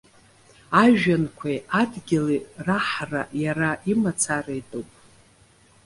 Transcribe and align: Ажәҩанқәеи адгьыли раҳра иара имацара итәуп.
Ажәҩанқәеи 0.83 1.59
адгьыли 1.81 2.37
раҳра 2.65 3.23
иара 3.43 3.69
имацара 3.91 4.53
итәуп. 4.59 4.89